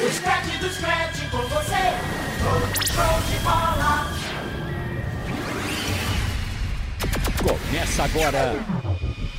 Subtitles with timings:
[0.00, 1.74] O scratch do scratch com você.
[2.86, 4.06] Show de bola.
[7.42, 8.54] Começa agora.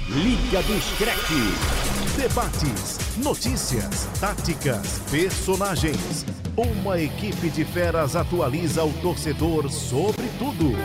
[0.10, 2.18] Liga do Screte.
[2.18, 6.26] Debates, notícias, táticas, personagens.
[6.58, 10.76] Uma equipe de feras atualiza o torcedor sobre tudo.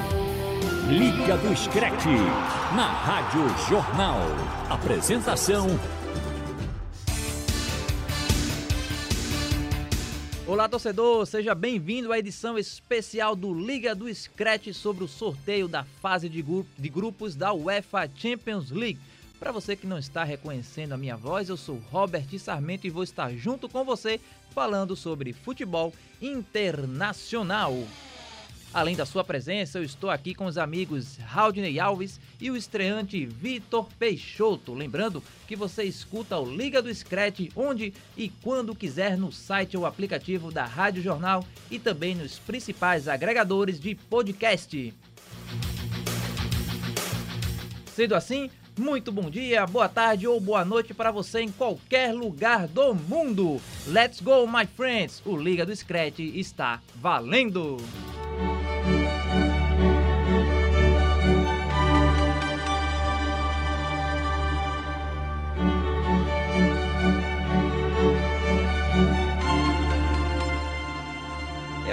[0.89, 2.17] Liga do Screte.
[2.77, 4.21] Na Rádio Jornal.
[4.71, 5.67] Apresentação.
[10.55, 15.83] Olá, torcedor, seja bem-vindo à edição especial do Liga do Scratch sobre o sorteio da
[15.83, 19.01] fase de, gru de grupos da UEFA Champions League.
[19.41, 23.03] Para você que não está reconhecendo a minha voz, eu sou Robert Sarmento e vou
[23.03, 24.21] estar junto com você
[24.55, 27.75] falando sobre futebol internacional.
[28.75, 33.25] Além da sua presença, eu estou aqui com os amigos Raudney Alves e o estreante
[33.25, 34.75] Vitor Peixoto.
[34.75, 39.87] Lembrando que você escuta o Liga do Scratch onde e quando quiser no site ou
[39.87, 44.93] aplicativo da Rádio Jornal e também nos principais agregadores de podcast.
[47.95, 52.67] Sendo assim, muito bom dia, boa tarde ou boa noite para você em qualquer lugar
[52.67, 53.61] do mundo.
[53.87, 55.23] Let's go, my friends!
[55.25, 57.77] O Liga do Scratch está valendo!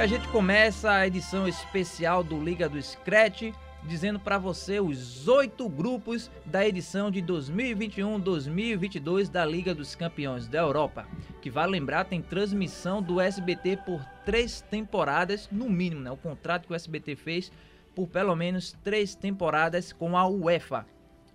[0.01, 5.69] A gente começa a edição especial do Liga do Scratch dizendo para você os oito
[5.69, 11.05] grupos da edição de 2021-2022 da Liga dos Campeões da Europa.
[11.39, 16.09] Que vale lembrar, tem transmissão do SBT por três temporadas, no mínimo, né?
[16.09, 17.51] O contrato que o SBT fez
[17.93, 20.83] por pelo menos três temporadas com a UEFA.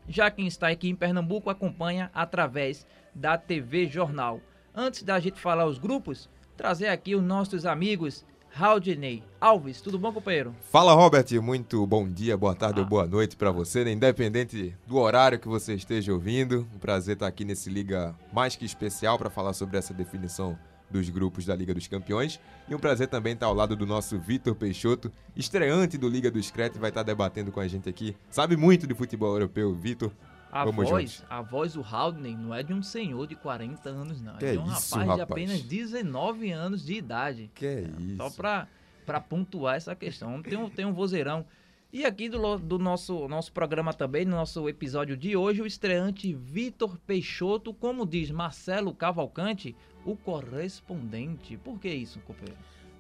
[0.09, 4.41] Já quem está aqui em Pernambuco acompanha através da TV Jornal.
[4.75, 8.27] Antes da gente falar os grupos, trazer aqui os nossos amigos
[8.57, 9.83] Raudney Alves.
[9.83, 10.57] Tudo bom, companheiro?
[10.73, 11.27] Fala, Robert.
[11.43, 12.83] Muito bom dia, boa tarde ah.
[12.85, 13.93] ou boa noite para você, né?
[13.93, 16.67] independente do horário que você esteja ouvindo.
[16.75, 20.59] Um prazer estar aqui nesse Liga mais que especial para falar sobre essa definição
[20.91, 22.41] dos grupos da Liga dos Campeões.
[22.67, 26.51] E um prazer também estar ao lado do nosso Vitor Peixoto, estreante do Liga dos
[26.51, 28.17] Crete, vai estar debatendo com a gente aqui.
[28.31, 30.11] Sabe muito de futebol europeu, Vitor.
[30.57, 31.27] A Vamos voz, juntos.
[31.29, 34.37] a voz do Haldane não é de um senhor de 40 anos, não.
[34.37, 37.51] Que é de um isso, rapaz, rapaz, de apenas 19 anos de idade.
[37.55, 38.17] Que é isso.
[38.17, 38.67] Só pra,
[39.05, 40.43] pra pontuar essa questão.
[40.43, 41.45] Tem um, tem um vozeirão.
[41.93, 46.33] E aqui do, do nosso, nosso programa também, no nosso episódio de hoje, o estreante
[46.35, 51.57] Vitor Peixoto, como diz Marcelo Cavalcante, o correspondente.
[51.59, 52.59] Por que isso, companheiro?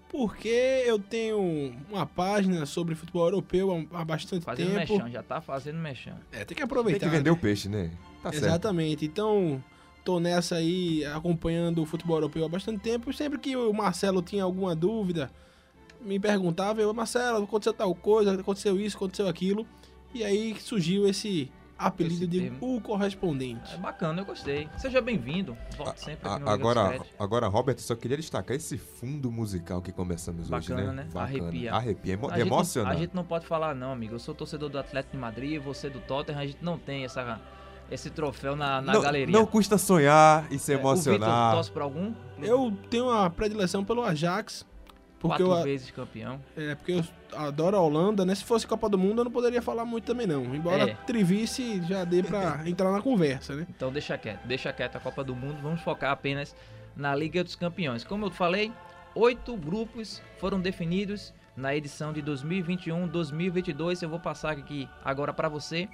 [0.08, 4.92] Porque eu tenho uma página sobre futebol europeu há bastante fazendo tempo.
[4.94, 6.14] Mexão, já tá fazendo mexão.
[6.30, 7.00] É, tem que aproveitar.
[7.00, 7.36] Tem que vender né?
[7.36, 7.90] o peixe, né?
[8.22, 9.00] Tá Exatamente.
[9.00, 9.04] Certo.
[9.04, 9.64] Então,
[10.04, 13.12] tô nessa aí, acompanhando o futebol europeu há bastante tempo.
[13.12, 15.30] Sempre que o Marcelo tinha alguma dúvida,
[16.00, 19.66] me perguntava, eu, Marcelo, aconteceu tal coisa, aconteceu isso, aconteceu aquilo.
[20.14, 22.76] E aí surgiu esse apelido de termo.
[22.76, 23.74] o correspondente.
[23.74, 24.68] É bacana, eu gostei.
[24.76, 25.56] Seja bem-vindo.
[25.76, 30.48] Volte sempre aqui no Agora, agora, Robert, só queria destacar esse fundo musical que começamos
[30.48, 31.02] bacana, hoje, né?
[31.04, 31.08] né?
[31.12, 31.24] Bacana.
[31.24, 31.74] Arrepia.
[31.74, 32.90] Arrepia, emo a emociona.
[32.90, 34.14] Gente a gente não pode falar não, amigo.
[34.14, 37.40] Eu sou torcedor do Atlético de Madrid, você do Tottenham, a gente não tem essa
[37.90, 39.32] esse troféu na, na não, galeria.
[39.32, 41.54] Não custa sonhar e se é, emocionar.
[41.54, 42.12] Torce por algum?
[42.42, 44.66] Eu tenho uma predileção pelo Ajax.
[45.18, 46.40] Porque Quatro eu, vezes campeão.
[46.56, 48.34] É, porque eu adoro a Holanda, né?
[48.34, 50.54] Se fosse Copa do Mundo, eu não poderia falar muito também, não.
[50.54, 50.94] Embora é.
[51.06, 53.66] Trivice já dê pra entrar na conversa, né?
[53.68, 55.58] Então deixa quieto, deixa quieto a Copa do Mundo.
[55.62, 56.54] Vamos focar apenas
[56.94, 58.04] na Liga dos Campeões.
[58.04, 58.72] Como eu falei,
[59.14, 64.02] oito grupos foram definidos na edição de 2021-2022.
[64.02, 65.88] Eu vou passar aqui agora para você,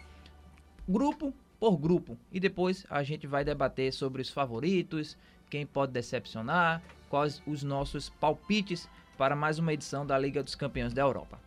[0.88, 2.18] grupo por grupo.
[2.32, 5.16] E depois a gente vai debater sobre os favoritos,
[5.48, 8.88] quem pode decepcionar, quais os nossos palpites
[9.22, 11.38] para mais uma edição da Liga dos Campeões da Europa.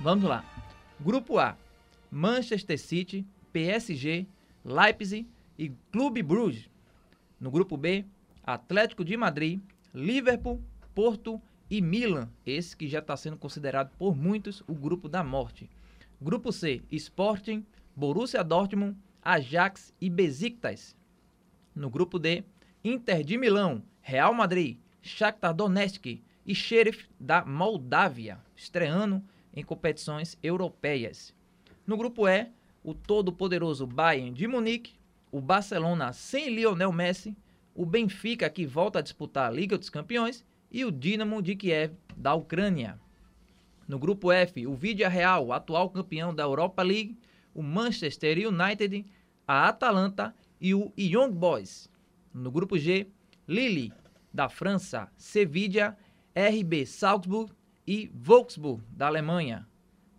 [0.00, 0.42] Vamos lá.
[0.98, 1.58] Grupo A:
[2.10, 4.26] Manchester City, PSG,
[4.64, 5.28] Leipzig
[5.58, 6.70] e Clube Bruges.
[7.38, 8.06] No grupo B:
[8.42, 9.60] Atlético de Madrid,
[9.92, 10.58] Liverpool,
[10.94, 11.38] Porto
[11.68, 15.68] e Milan, esse que já está sendo considerado por muitos o grupo da morte.
[16.18, 17.62] Grupo C: Sporting,
[17.94, 20.96] Borussia Dortmund, Ajax e Besiktas.
[21.74, 22.42] No grupo D:
[22.82, 29.22] Inter de Milão, Real Madrid, Shakhtar Donetsk, e Sheriff da Moldávia, estreando
[29.54, 31.34] em competições europeias.
[31.86, 32.48] No grupo E,
[32.82, 34.94] o todo-poderoso Bayern de Munique,
[35.30, 37.36] o Barcelona sem Lionel Messi,
[37.74, 41.94] o Benfica que volta a disputar a Liga dos Campeões e o Dinamo de Kiev
[42.16, 42.98] da Ucrânia.
[43.86, 47.18] No grupo F, o Vidia Real, atual campeão da Europa League,
[47.54, 49.04] o Manchester United,
[49.46, 51.90] a Atalanta e o Young Boys.
[52.32, 53.08] No grupo G,
[53.46, 53.92] Lille,
[54.32, 55.96] da França, Sevilla,
[56.34, 57.52] RB Salzburg
[57.86, 59.68] e Wolfsburg da Alemanha.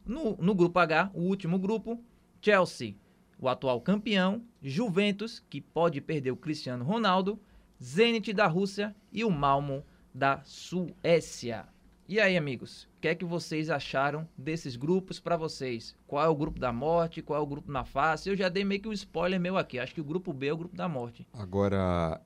[0.05, 1.99] No, no grupo H, o último grupo,
[2.41, 2.95] Chelsea,
[3.39, 7.39] o atual campeão, Juventus, que pode perder o Cristiano Ronaldo,
[7.81, 9.83] Zenit da Rússia e o Malmo
[10.13, 11.67] da Suécia.
[12.07, 15.95] E aí, amigos, o que é que vocês acharam desses grupos para vocês?
[16.05, 17.21] Qual é o grupo da morte?
[17.21, 18.29] Qual é o grupo na face?
[18.29, 19.79] Eu já dei meio que um spoiler meu aqui.
[19.79, 21.25] Acho que o grupo B é o grupo da morte.
[21.33, 22.21] Agora,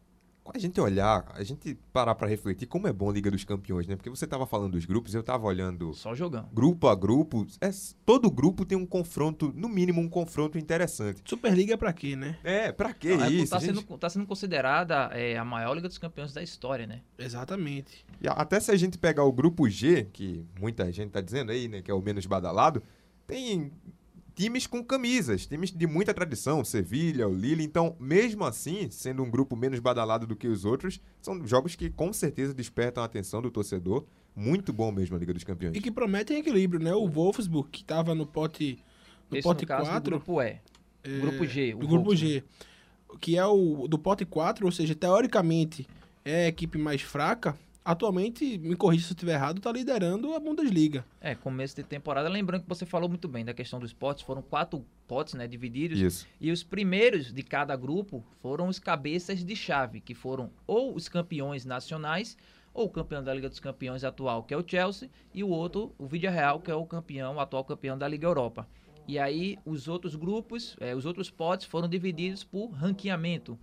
[0.54, 3.88] a gente olhar, a gente parar pra refletir como é bom a Liga dos Campeões,
[3.88, 3.96] né?
[3.96, 6.48] Porque você tava falando dos grupos, eu tava olhando Só jogando.
[6.54, 7.46] grupo a grupo.
[7.62, 7.70] É,
[8.06, 11.22] todo grupo tem um confronto, no mínimo um confronto interessante.
[11.26, 12.38] Superliga é pra quê, né?
[12.44, 13.52] É, pra que Não, é, isso?
[13.52, 13.76] tá, gente?
[13.80, 17.02] sendo, tá sendo considerada é, a maior Liga dos Campeões da história, né?
[17.18, 18.06] Exatamente.
[18.22, 21.68] E até se a gente pegar o grupo G, que muita gente tá dizendo aí,
[21.68, 22.82] né, que é o menos badalado,
[23.26, 23.72] tem
[24.38, 27.64] times com camisas, times de muita tradição, Sevilha, o Lille.
[27.64, 31.90] Então, mesmo assim, sendo um grupo menos badalado do que os outros, são jogos que
[31.90, 34.06] com certeza despertam a atenção do torcedor.
[34.36, 35.76] Muito bom mesmo a Liga dos Campeões.
[35.76, 36.94] E que prometem equilíbrio, né?
[36.94, 38.78] O Wolfsburg, que tava no pote,
[39.32, 40.04] no Esse pote no caso 4.
[40.04, 40.46] do grupo E.
[41.04, 42.34] é, grupo G, o Do grupo Wolfsburg.
[42.36, 42.44] G.
[43.20, 45.88] Que é o do pote 4, ou seja, teoricamente
[46.24, 47.58] é a equipe mais fraca.
[47.88, 51.06] Atualmente, me corrija se eu estiver errado, tá liderando a Bundesliga.
[51.22, 52.28] É, começo de temporada.
[52.28, 54.24] Lembrando que você falou muito bem da questão dos potes.
[54.24, 55.98] Foram quatro potes, né, divididos.
[55.98, 56.28] Isso.
[56.38, 61.08] E os primeiros de cada grupo foram os cabeças de chave, que foram ou os
[61.08, 62.36] campeões nacionais,
[62.74, 65.96] ou o campeão da Liga dos Campeões atual, que é o Chelsea, e o outro,
[65.98, 68.68] o Vídea Real, que é o campeão, o atual campeão da Liga Europa.
[69.08, 73.58] E aí os outros grupos, eh, os outros potes foram divididos por ranqueamento.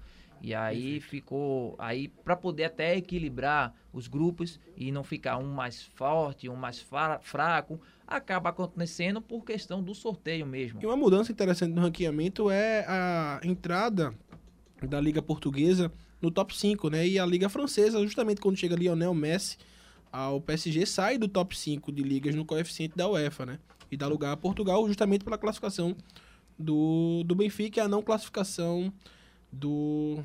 [0.46, 5.82] E aí ficou aí para poder até equilibrar os grupos e não ficar um mais
[5.82, 10.81] forte, um mais fra- fraco, acaba acontecendo por questão do sorteio mesmo.
[10.82, 14.14] E uma mudança interessante no ranqueamento é a entrada
[14.87, 17.08] da Liga Portuguesa no top 5, né?
[17.08, 19.56] E a Liga Francesa, justamente quando chega Lionel Messi
[20.12, 23.58] ao PSG, sai do top 5 de ligas no coeficiente da UEFA, né?
[23.91, 25.96] E dá lugar a Portugal justamente pela classificação
[26.58, 28.93] do, do Benfica e a não classificação
[29.55, 30.23] do...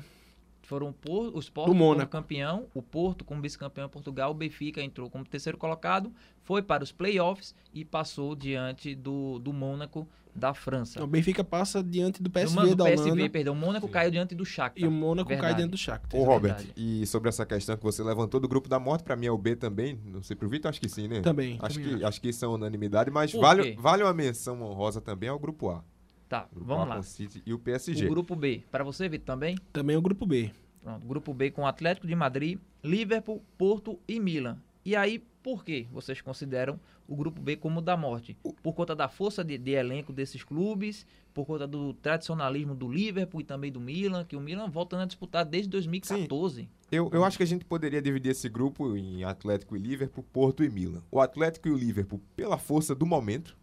[0.62, 2.12] Foram por, os Do Porto como Mônaco.
[2.12, 6.12] campeão, o Porto como vice-campeão Portugal, o Benfica entrou como terceiro colocado,
[6.44, 11.02] foi para os playoffs e passou diante do, do Mônaco da França.
[11.02, 13.88] O Benfica passa diante do do, PSV Mano- do da PSV, Holanda perdão, o Mônaco
[13.88, 14.84] caiu diante do Shakhtar.
[14.84, 15.56] e o Mônaco cai Verdade.
[15.56, 16.20] dentro do Shakhtar.
[16.20, 16.72] Ô, Robert, verdade.
[16.76, 19.38] e sobre essa questão que você levantou do grupo da morte, pra mim é o
[19.38, 19.98] B também.
[20.04, 21.20] Não sei pro Vitor, acho que sim, né?
[21.20, 23.76] Também, Acho também que, acho que isso é unanimidade, mas Por vale, quê?
[23.76, 25.82] vale uma menção honrosa também ao grupo A.
[26.30, 26.94] Tá, Grupo vamos A lá.
[26.94, 28.08] com o City e o O PSG.
[28.08, 29.58] grupo B, para você, Vitor, também?
[29.72, 30.52] Também o grupo B.
[30.80, 34.56] Pronto, grupo B com Atlético de Madrid, Liverpool, Porto e Milan.
[34.84, 36.78] E aí, por que vocês consideram
[37.08, 38.36] o grupo B como o da morte?
[38.62, 41.04] Por conta da força de, de elenco desses clubes,
[41.34, 45.06] por conta do tradicionalismo do Liverpool e também do Milan, que o Milan voltando a
[45.06, 46.68] disputar desde 2014.
[46.92, 50.62] Eu, eu acho que a gente poderia dividir esse grupo em Atlético e Liverpool, Porto
[50.62, 51.02] e Milan.
[51.10, 53.56] O Atlético e o Liverpool, pela força do momento,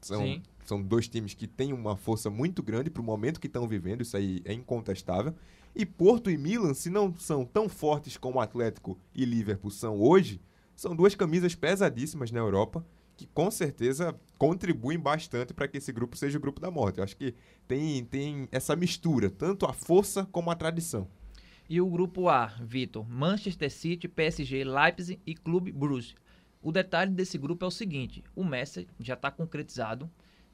[0.00, 0.42] são, Sim.
[0.68, 4.02] São dois times que têm uma força muito grande para o momento que estão vivendo,
[4.02, 5.34] isso aí é incontestável.
[5.74, 10.40] E Porto e Milan, se não são tão fortes como Atlético e Liverpool são hoje,
[10.76, 12.84] são duas camisas pesadíssimas na Europa
[13.16, 16.98] que com certeza contribuem bastante para que esse grupo seja o grupo da morte.
[16.98, 17.34] Eu acho que
[17.66, 21.08] tem, tem essa mistura, tanto a força como a tradição.
[21.68, 26.14] E o grupo A, Vitor, Manchester City, PSG, Leipzig e Clube Bruges.
[26.62, 30.08] O detalhe desse grupo é o seguinte: o Messi já está concretizado,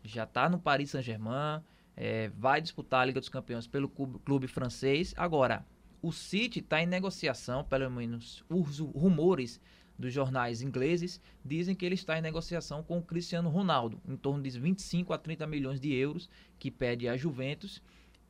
[0.04, 1.62] já está no Paris Saint-Germain,
[1.96, 5.14] é, vai disputar a Liga dos Campeões pelo clube, clube francês.
[5.16, 5.66] Agora,
[6.02, 9.60] o City está em negociação, pelo menos os rumores
[9.98, 14.42] dos jornais ingleses dizem que ele está em negociação com o Cristiano Ronaldo, em torno
[14.42, 17.80] de 25 a 30 milhões de euros que pede a Juventus.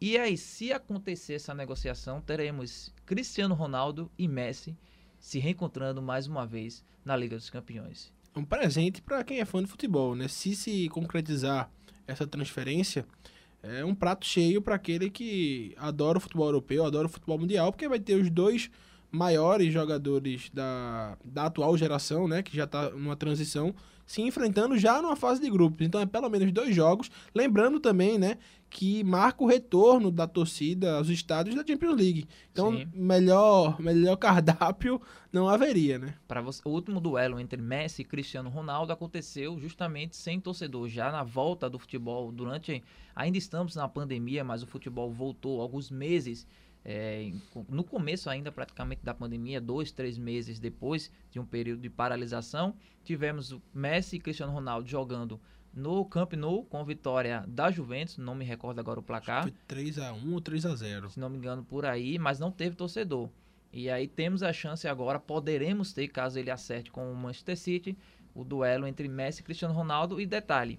[0.01, 4.77] E aí, se acontecer essa negociação, teremos Cristiano Ronaldo e Messi
[5.19, 8.13] se reencontrando mais uma vez na Liga dos Campeões.
[8.37, 10.29] Um presente para quem é fã de futebol, né?
[10.29, 11.71] Se se concretizar
[12.07, 13.07] essa transferência,
[13.63, 17.73] é um prato cheio para aquele que adora o futebol europeu, adora o futebol mundial,
[17.73, 18.71] porque vai ter os dois
[19.11, 23.75] maiores jogadores da, da atual geração, né, que já está numa transição,
[24.07, 25.87] se enfrentando já numa fase de grupos.
[25.87, 30.97] Então é pelo menos dois jogos, lembrando também, né, que marca o retorno da torcida
[30.97, 32.27] aos estádios da Champions League.
[32.51, 32.89] Então, Sim.
[32.93, 35.01] melhor, melhor cardápio
[35.33, 36.15] não haveria, né?
[36.27, 41.13] Para você, o último duelo entre Messi e Cristiano Ronaldo aconteceu justamente sem torcedor, já
[41.13, 42.83] na volta do futebol durante
[43.15, 46.45] ainda estamos na pandemia, mas o futebol voltou alguns meses
[46.85, 47.33] é,
[47.69, 52.75] no começo ainda praticamente da pandemia, dois, três meses depois de um período de paralisação,
[53.03, 55.41] tivemos o Messi e Cristiano Ronaldo jogando
[55.73, 60.33] no Camp Nou com vitória da Juventus, não me recordo agora o placar Foi 3x1
[60.33, 61.11] ou 3x0.
[61.11, 63.29] se não me engano, por aí, mas não teve torcedor.
[63.73, 67.99] E aí temos a chance agora, poderemos ter, caso ele acerte com o Manchester City,
[68.33, 70.21] o duelo entre Messi e Cristiano Ronaldo.
[70.21, 70.79] E detalhe,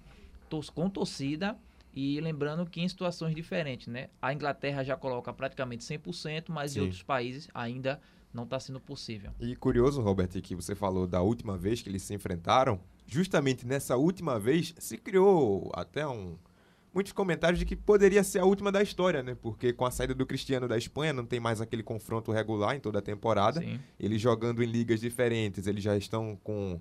[0.74, 1.58] com torcida
[1.96, 4.10] e lembrando que em situações diferentes, né?
[4.20, 6.80] A Inglaterra já coloca praticamente 100%, mas Sim.
[6.80, 7.98] em outros países ainda
[8.34, 9.32] não está sendo possível.
[9.40, 12.78] E curioso, Robert, que você falou da última vez que eles se enfrentaram.
[13.06, 16.36] Justamente nessa última vez se criou até um
[16.92, 19.34] muitos comentários de que poderia ser a última da história, né?
[19.34, 22.80] Porque com a saída do Cristiano da Espanha não tem mais aquele confronto regular em
[22.80, 23.60] toda a temporada.
[23.60, 23.78] Sim.
[24.00, 26.80] Eles jogando em ligas diferentes, eles já estão com,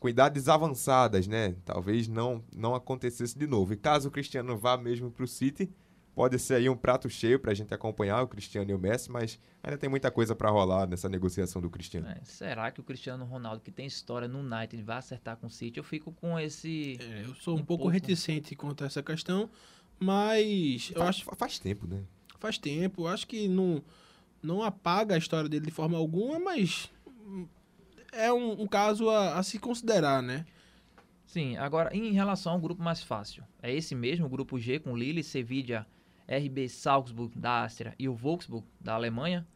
[0.00, 1.54] com idades avançadas, né?
[1.64, 3.72] Talvez não não acontecesse de novo.
[3.72, 5.70] E caso o Cristiano vá mesmo para o City,
[6.14, 9.10] pode ser aí um prato cheio para a gente acompanhar o Cristiano e o Messi,
[9.10, 12.06] mas ainda tem muita coisa para rolar nessa negociação do Cristiano.
[12.08, 15.50] É, será que o Cristiano Ronaldo, que tem história no United, vai acertar com o
[15.50, 15.78] City?
[15.78, 16.98] Eu fico com esse.
[17.00, 17.88] É, eu sou um, Um pouco, pouco.
[17.92, 19.48] reticente quanto a essa questão,
[19.98, 22.02] mas eu Fa- acho fa- faz tempo, né?
[22.38, 23.02] faz tempo.
[23.04, 23.82] Eu acho que não,
[24.42, 26.90] não apaga a história dele de forma alguma, mas
[28.16, 30.44] é um, um caso a, a se considerar, né?
[31.26, 34.96] Sim, agora em relação ao grupo mais fácil, é esse mesmo, o grupo G, com
[34.96, 35.86] Lille, Sevilla,
[36.28, 39.46] RB Salzburg da Áustria e o Wolfsburg da Alemanha?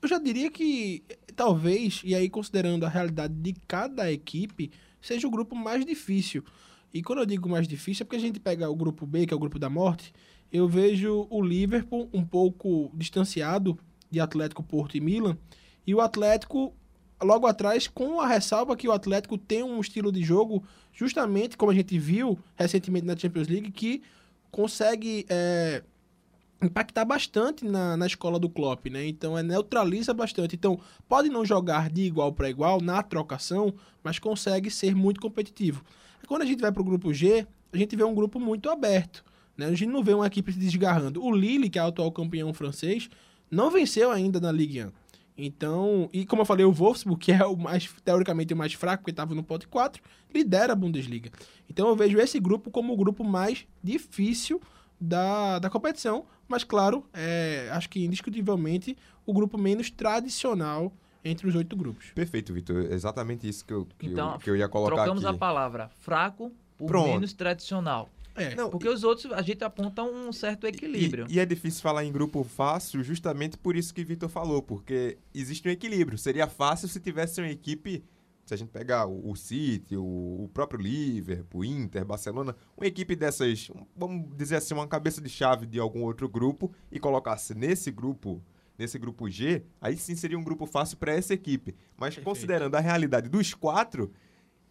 [0.00, 1.04] Eu já diria que
[1.34, 6.44] talvez, e aí considerando a realidade de cada equipe, seja o grupo mais difícil.
[6.92, 9.32] E quando eu digo mais difícil é porque a gente pega o grupo B, que
[9.32, 10.12] é o grupo da morte,
[10.52, 13.78] eu vejo o Liverpool um pouco distanciado
[14.10, 15.38] de Atlético, Porto e Milan,
[15.86, 16.74] e o Atlético
[17.22, 20.62] logo atrás, com a ressalva que o Atlético tem um estilo de jogo,
[20.92, 24.02] justamente como a gente viu recentemente na Champions League, que
[24.50, 25.82] consegue é,
[26.62, 29.06] impactar bastante na, na escola do Klopp, né?
[29.06, 30.54] Então, é, neutraliza bastante.
[30.54, 35.82] Então, pode não jogar de igual para igual na trocação, mas consegue ser muito competitivo.
[36.26, 39.24] Quando a gente vai para o grupo G, a gente vê um grupo muito aberto,
[39.56, 39.66] né?
[39.66, 41.22] A gente não vê uma equipe se desgarrando.
[41.22, 43.08] O Lille, que é o atual campeão francês,
[43.50, 44.92] não venceu ainda na Ligue 1.
[45.36, 49.02] Então, e como eu falei, o Wolfsburg, que é o mais, teoricamente, o mais fraco,
[49.02, 51.30] porque estava no pote 4, lidera a Bundesliga.
[51.68, 54.60] Então eu vejo esse grupo como o grupo mais difícil
[55.00, 60.92] da, da competição, mas claro, é, acho que indiscutivelmente o grupo menos tradicional
[61.24, 62.10] entre os oito grupos.
[62.14, 62.92] Perfeito, Vitor.
[62.92, 65.34] Exatamente isso que eu, que Então, eu, que eu ia colocar Trocamos aqui.
[65.34, 67.08] a palavra fraco por Pronto.
[67.08, 68.08] menos tradicional.
[68.34, 71.26] É, Não, Porque os outros a gente aponta um certo equilíbrio.
[71.28, 75.18] E, e é difícil falar em grupo fácil justamente por isso que Vitor falou, porque
[75.34, 76.16] existe um equilíbrio.
[76.16, 78.02] Seria fácil se tivesse uma equipe,
[78.44, 83.14] se a gente pegar o, o City, o, o próprio Liverpool, Inter, Barcelona, uma equipe
[83.14, 87.90] dessas, vamos dizer assim, uma cabeça de chave de algum outro grupo e colocasse nesse
[87.90, 88.42] grupo,
[88.78, 91.74] nesse grupo G, aí sim seria um grupo fácil para essa equipe.
[91.96, 92.24] Mas Perfeito.
[92.24, 94.10] considerando a realidade dos quatro,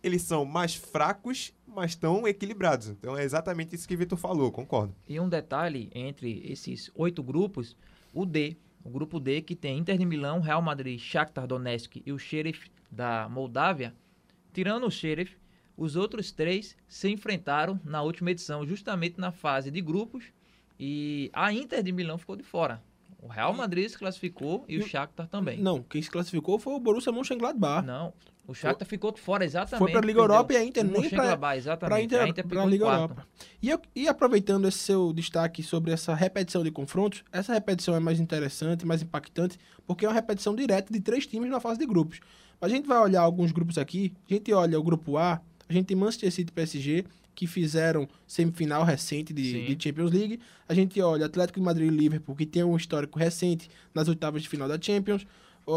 [0.03, 2.89] eles são mais fracos, mas estão equilibrados.
[2.89, 4.95] Então é exatamente isso que Vitor falou, concordo.
[5.07, 7.75] E um detalhe entre esses oito grupos,
[8.13, 12.11] o D, o grupo D que tem Inter de Milão, Real Madrid, Shakhtar Donetsk e
[12.11, 13.93] o Sheriff da Moldávia,
[14.53, 15.37] tirando o Sheriff,
[15.77, 20.25] os outros três se enfrentaram na última edição, justamente na fase de grupos,
[20.79, 22.81] e a Inter de Milão ficou de fora.
[23.21, 25.59] O Real Madrid se classificou e o E o- Shakhtar também.
[25.61, 27.85] Não, quem se classificou foi o Borussia Mönchengladbach.
[27.85, 28.11] Não,
[28.47, 29.79] o Shakhtar ficou fora exatamente.
[29.79, 30.23] Foi pra Liga perdeu.
[30.35, 31.79] Europa e a Inter nem exatamente.
[31.79, 32.85] pra, Inter, a Inter pra Liga.
[32.85, 33.27] Europa.
[33.61, 37.99] E, eu- e aproveitando esse seu destaque sobre essa repetição de confrontos, essa repetição é
[37.99, 39.57] mais interessante, mais impactante,
[39.87, 42.19] porque é uma repetição direta de três times na fase de grupos.
[42.59, 45.85] A gente vai olhar alguns grupos aqui, a gente olha o grupo A, a gente
[45.85, 50.39] tem Manchester City e PSG, que fizeram semifinal recente de, de Champions League.
[50.67, 54.41] A gente olha Atlético de Madrid e Liverpool, que tem um histórico recente nas oitavas
[54.41, 55.25] de final da Champions.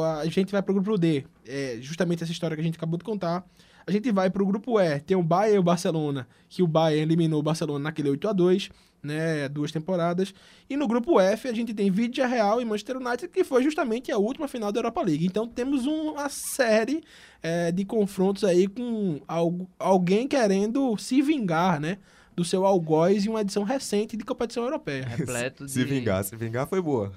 [0.03, 2.99] A gente vai para o grupo D, é justamente essa história que a gente acabou
[2.99, 3.45] de contar.
[3.87, 6.67] A gente vai para o grupo E, tem o Bayern e o Barcelona, que o
[6.67, 8.71] Bayern eliminou o Barcelona naquele 8 a 2
[9.03, 10.33] né, duas temporadas.
[10.71, 14.11] E no grupo F a gente tem Vidia Real e Manchester United, que foi justamente
[14.11, 15.27] a última final da Europa League.
[15.27, 17.03] Então temos uma série
[17.43, 21.99] é, de confrontos aí com algu- alguém querendo se vingar, né,
[22.35, 25.05] do seu algoz em uma edição recente de competição europeia.
[25.05, 27.13] Repleto Se de- vingar, se vingar foi boa.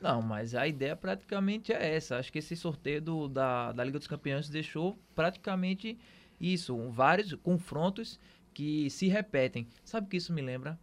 [0.00, 2.16] Não, mas a ideia praticamente é essa.
[2.18, 5.98] Acho que esse sorteio do- da, da Liga dos Campeões deixou praticamente
[6.40, 8.18] isso, vários confrontos
[8.54, 9.66] que se repetem.
[9.84, 10.78] Sabe o que isso me lembra?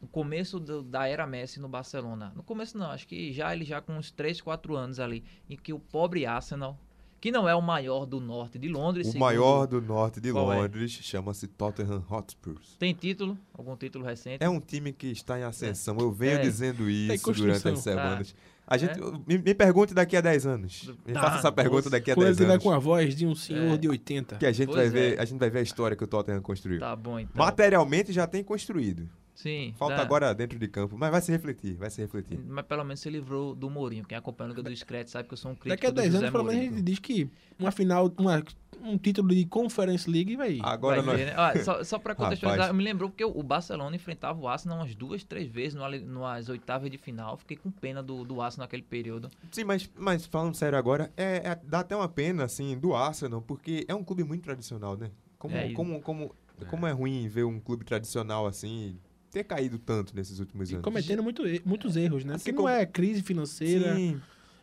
[0.00, 2.32] O começo do- da era Messi no Barcelona.
[2.34, 5.56] No começo não, acho que já ele já com uns 3, 4 anos ali, em
[5.56, 6.78] que o pobre Arsenal,
[7.20, 10.28] que não é o maior do norte de Londres, O segundo- maior do norte de
[10.28, 10.32] é?
[10.32, 12.76] Londres chama-se Tottenham Hotspurs.
[12.78, 14.42] tem título, algum título recente.
[14.44, 15.96] É um time que está em ascensão.
[15.98, 16.42] Eu venho É.
[16.42, 17.82] dizendo isso durante as Ah.
[17.82, 18.34] semanas.
[18.66, 19.02] A gente, É.
[19.26, 20.90] me, me pergunte daqui a 10 anos.
[21.06, 22.64] Me Tá, faça essa pergunta daqui a Quando 10 ele tiver anos.
[22.64, 23.76] com a voz de um senhor É.
[23.76, 24.36] de 80.
[24.36, 24.90] Que a gente, Pois vai é.
[24.90, 26.80] ver, a gente vai ver a história que o Tottenham construiu.
[26.80, 27.32] Tá bom então.
[27.36, 29.08] Materialmente já tem construído.
[29.34, 29.74] Sim.
[29.76, 30.02] Falta dá.
[30.02, 32.38] agora dentro de campo, mas vai se refletir, vai se refletir.
[32.46, 34.04] Mas pelo menos se livrou do Mourinho.
[34.04, 36.12] Quem acompanha Liga do Discreto sabe que eu sou um crítico Daqui a do 10
[36.12, 38.42] José anos, pelo menos, a gente diz que uma final, uma,
[38.80, 40.58] um título de Conference League vai.
[40.62, 41.16] Agora Vai nós...
[41.18, 41.34] ver, né?
[41.36, 45.24] Olha, só, só pra contextualizar, me lembrou porque o Barcelona enfrentava o Arsenal umas duas,
[45.24, 45.88] três vezes no,
[46.22, 47.36] nas oitavas de final.
[47.36, 49.30] Fiquei com pena do, do Arsenal naquele período.
[49.50, 53.42] Sim, mas, mas falando sério agora, é, é- dá até uma pena, assim, do Arsenal,
[53.42, 55.10] porque é um clube muito tradicional, né?
[55.38, 56.34] Como É, é, como, como,
[56.68, 58.98] como é ruim ver um clube tradicional assim
[59.34, 60.84] ter caído tanto nesses últimos E anos.
[60.84, 62.34] cometendo muito e- muitos erros, né?
[62.34, 64.20] Assim Porque não é crise financeira, Sim,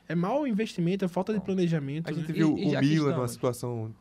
[0.08, 2.08] é mau investimento, é falta de planejamento.
[2.08, 2.18] a né?
[2.20, 3.94] gente E- viu e o que Milan estamos- numa situação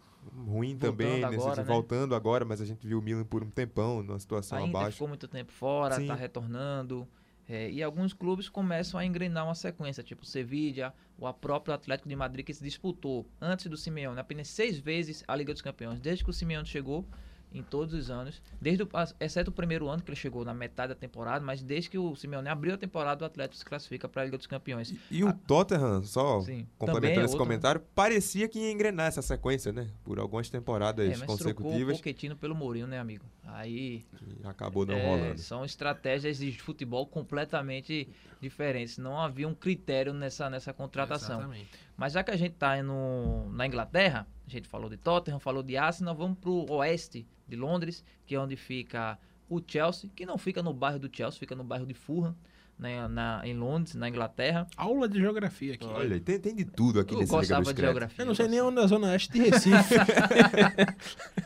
[0.47, 1.65] ruim Voltando também, nesse- agora, né?
[1.65, 4.77] voltando agora, mas a gente viu o Milan por um tempão, numa situação A Inter
[4.77, 4.93] abaixo.
[4.93, 6.07] ficou muito tempo fora, Sim.
[6.07, 7.07] tá retornando.
[7.49, 11.75] É, e alguns clubes começam a engrenar uma sequência, tipo o Sevilla, ou a próprio
[11.75, 15.61] Atlético de Madrid, que se disputou antes do Simeone apenas seis vezes a Liga dos
[15.61, 17.05] Campeões, desde que o Simeone chegou,
[17.53, 18.89] em todos os anos, desde o,
[19.19, 22.15] exceto o primeiro ano, que ele chegou na metade da temporada, mas desde que o
[22.15, 24.95] Simeone abriu a temporada, o Atlético se classifica para a Liga dos Campeões.
[25.11, 26.41] E o Tottenham, só.
[26.41, 29.89] Sim, é complementando esse outro- comentário, parecia que ia engrenar essa sequência, né?
[30.05, 33.25] Por algumas temporadas É, mas trocou o consecutivas Pochettino pelo Mourinho, né, amigo?
[33.45, 35.39] Aí e acabou não É, rolando.
[35.41, 38.09] São estratégias de futebol completamente
[38.41, 38.97] diferentes.
[38.97, 41.41] Não havia um critério nessa, nessa contratação.
[41.41, 41.71] Exatamente.
[41.97, 45.77] Mas já que a gente está na Inglaterra, a gente falou de Tottenham, falou de
[45.77, 50.39] Arsenal, vamos para o oeste de Londres, que é onde fica o Chelsea, que não
[50.39, 52.35] fica no bairro do Chelsea, fica no bairro de Fulham,
[52.79, 54.67] né, na, em Londres, na Inglaterra.
[54.77, 55.85] Aula de geografia aqui.
[55.87, 58.23] Olha, tem, tem de tudo aqui Eu nesse gostava de geografia.
[58.23, 59.95] Eu não sei nem onde é a zona oeste de Recife.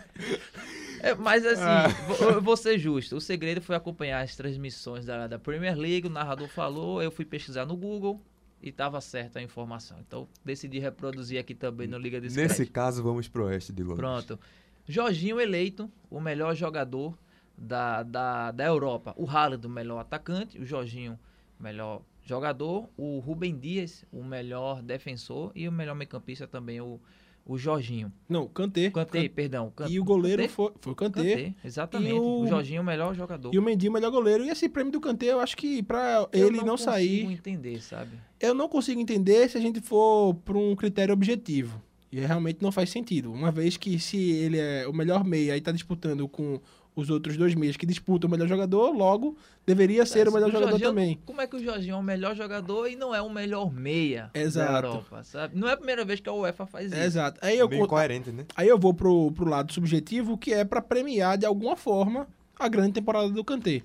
[1.01, 1.89] É, mas assim, Ah.
[2.09, 3.17] vou, eu vou ser justo.
[3.17, 6.07] O segredo foi acompanhar as transmissões da, da Premier League.
[6.07, 8.19] O narrador falou, eu fui pesquisar no Google
[8.63, 9.99] e estava certa a informação.
[10.01, 12.49] Então decidi reproduzir aqui também no Liga Discreto.
[12.49, 13.99] Nesse caso, vamos pro oeste de Londres.
[13.99, 14.41] Pronto.
[14.87, 17.17] Jorginho eleito o melhor jogador
[17.57, 19.15] da, da, da Europa.
[19.17, 20.59] O Haaland, o melhor atacante.
[20.59, 21.19] O Jorginho,
[21.59, 22.89] o melhor jogador.
[22.97, 25.53] O Rubem Dias, o melhor defensor.
[25.55, 27.01] E o melhor meio-campista também, o,
[27.47, 28.13] o Jorginho.
[28.29, 28.89] não, Kanté.
[28.89, 29.69] O Kanté, perdão.
[29.69, 30.53] o Kan- E o goleiro Kanté?
[30.55, 31.23] foi, foi o Kanté.
[31.37, 32.13] Kanté, exatamente.
[32.15, 32.47] O- o...
[32.47, 33.55] Jorginho, o melhor jogador.
[33.55, 34.45] E o Mendy, o melhor goleiro.
[34.45, 35.85] E esse prêmio do Kanté, eu acho que
[36.33, 37.25] Eu ele não, consigo sair...
[37.33, 38.19] entender, sabe?
[38.41, 41.81] Eu não consigo entender se a gente for por um critério objetivo.
[42.17, 43.33] E realmente não faz sentido.
[43.33, 46.61] Uma vez que se ele é o melhor meia e tá disputando com
[46.95, 50.71] os outros dois meias que disputam o melhor jogador, logo deveria ser o melhor jogador
[50.71, 51.19] Jorginho- também.
[51.27, 54.31] Como é que o Jorginho é o melhor jogador e não é o melhor meia
[54.33, 54.83] Exato.
[54.83, 55.59] da Europa, sabe?
[55.59, 56.95] Não é a primeira vez que a UEFA faz isso.
[57.01, 57.41] É, exato.
[57.43, 58.45] Aí eu, Bem co- coerente, né?
[58.55, 62.69] aí eu vou pro, pro lado subjetivo, que é pra premiar de alguma forma a
[62.69, 63.83] grande temporada do Kanté.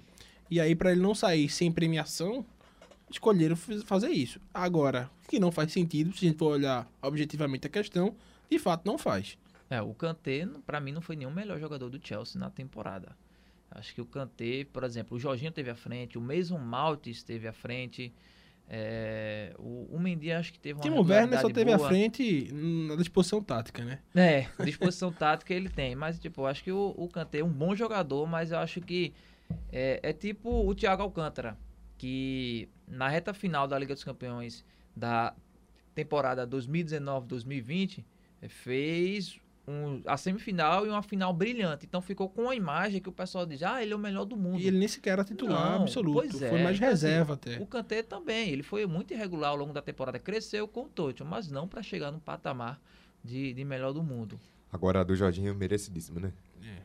[0.51, 2.45] E aí, pra ele não sair sem premiação,
[3.09, 4.39] escolheram fazer isso.
[4.53, 8.15] Agora, que não faz sentido, se a gente for olhar objetivamente a questão,
[8.49, 9.37] de fato não faz.
[9.69, 13.15] É, o Kanté, pra mim, não foi nenhum melhor jogador do Chelsea na temporada.
[13.71, 17.47] Acho que o Kanté, por exemplo, o Jorginho teve à frente, o Mason Maltes esteve
[17.47, 18.11] à frente,
[18.67, 21.89] é, o, o Mendy acho que teve uma Timo Werner só teve à boa.
[21.89, 23.99] frente na disposição tática, né?
[24.15, 27.49] É, disposição tática ele tem, mas tipo, eu acho que o, o Kanté é um
[27.49, 29.13] bom jogador, mas eu acho que
[29.71, 31.57] é, é tipo o Thiago Alcântara,
[31.99, 35.35] que na reta final da Liga dos Campeões da
[35.93, 38.03] temporada 2019-2020
[38.41, 41.85] eh, fez um- a semifinal e uma final brilhante.
[41.85, 44.35] Então ficou com a imagem que o pessoal diz, ah, ele é o melhor do
[44.38, 44.59] mundo.
[44.59, 46.13] E ele nem sequer era titular Não, absoluto.
[46.29, 47.57] pois é, Foi mais então, assim, reserva até.
[47.59, 51.29] O Kanté também, ele foi muito irregular ao longo da temporada, cresceu com o Tottenham,
[51.29, 52.79] mas não para chegar no patamar
[53.23, 54.39] de, de melhor do mundo.
[54.71, 56.31] Agora a do Jorginho merecidíssimo, né?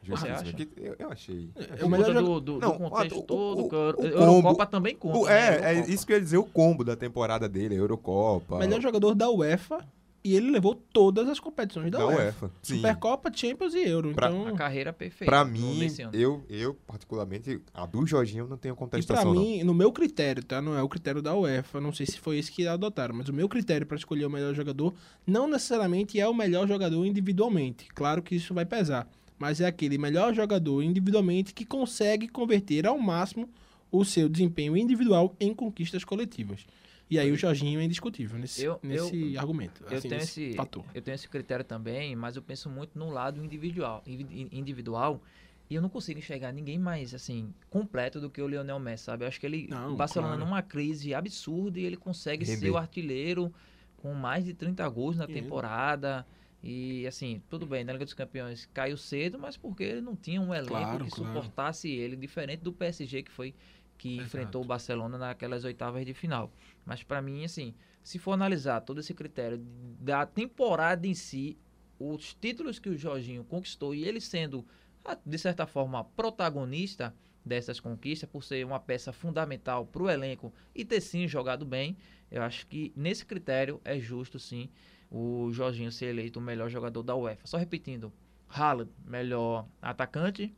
[0.02, 0.34] Você Justíssimo.
[0.38, 0.52] acha?
[0.52, 1.50] Que- Eu, eu achei.
[1.78, 4.48] É o melhor do, do, Não, do contexto o- o- todo, o- Euro- o Eurocopa
[4.50, 5.18] combo- também conta.
[5.18, 5.32] O- né?
[5.60, 8.58] é, é isso que eu ia dizer, o combo da temporada dele, a Eurocopa.
[8.58, 9.84] Melhor jogador da UEFA
[10.26, 12.22] e ele levou todas as competições da, da UEFA.
[12.22, 12.50] UEFA.
[12.62, 12.76] Sim.
[12.76, 14.14] Supercopa, Champions e Euro.
[14.14, 15.30] Pra- então, A carreira perfeita.
[15.30, 19.42] Pra mim, eu, eu particularmente, a do Jorginho eu não tenho e pra contestação, não.
[19.42, 20.62] mim, no meu critério, tá?
[20.62, 23.34] Não é o critério da UEFA, não sei se foi esse que adotaram, mas o
[23.34, 24.94] meu critério pra escolher o melhor jogador
[25.26, 27.86] não necessariamente é o melhor jogador individualmente.
[27.94, 29.06] Claro que isso vai pesar,
[29.38, 33.48] mas é aquele melhor jogador individualmente que consegue converter ao máximo
[33.90, 36.66] o seu desempenho individual em conquistas coletivas.
[37.10, 40.56] E aí o Jorginho é indiscutível nesse, Eu- nesse argumento, Eu assim, tenho, nesse esse,
[40.56, 40.84] fator.
[40.94, 45.20] eu tenho esse critério também, mas eu penso muito no lado individual, indivi- individual
[45.70, 49.24] e eu não consigo enxergar ninguém mais assim completo do que o Lionel Messi, sabe?
[49.24, 50.44] Eu acho que ele Não, o Barcelona claro.
[50.48, 52.70] numa crise absurda e ele consegue ser Render.
[52.70, 53.52] o artilheiro
[53.98, 56.26] com mais de 30 gols na temporada.
[56.66, 60.40] E assim, tudo bem, na Liga dos Campeões caiu cedo, mas porque ele não tinha
[60.40, 61.26] um elenco Claro, que claro.
[61.26, 63.54] suportasse ele, diferente do PSG que foi
[63.98, 64.26] que Exato.
[64.26, 66.50] enfrentou o Barcelona naquelas oitavas de final.
[66.86, 69.58] Mas pra mim, assim, se for analisar todo esse critério
[70.00, 71.58] da temporada em si,
[71.98, 74.66] os títulos que o Jorginho conquistou e ele sendo,
[75.24, 80.82] de certa forma, protagonista, dessas conquistas, por ser uma peça fundamental para o elenco e
[80.82, 81.94] ter sim jogado bem,
[82.30, 84.70] eu acho que nesse critério é justo sim
[85.14, 87.46] o Jorginho ser eleito o melhor jogador da UEFA.
[87.46, 88.12] Só repetindo,
[88.48, 90.52] Haaland, melhor atacante,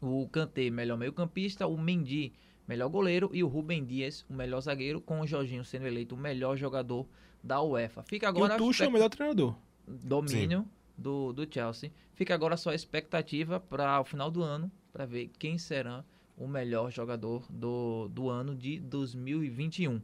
[0.00, 2.32] o Kanté, melhor meio-campista, o Mendy,
[2.66, 6.18] melhor goleiro e o Rubem Dias, o melhor zagueiro, com o Jorginho sendo eleito o
[6.18, 7.06] melhor jogador
[7.44, 8.02] da UEFA.
[8.04, 9.54] Fica agora e o Tuchel é o melhor treinador.
[9.86, 11.92] domínio do, do Chelsea.
[12.14, 16.02] Fica agora só a expectativa para o final do ano, para ver quem será
[16.34, 20.00] o melhor jogador do, do ano de 2021.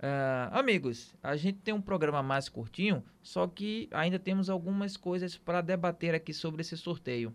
[0.00, 5.36] Ah, amigos, a gente tem um programa mais curtinho, só que ainda temos algumas coisas
[5.36, 7.34] para debater aqui sobre esse sorteio.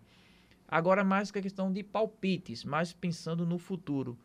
[0.68, 4.16] Agora mais que a questão de palpites, mais pensando no futuro.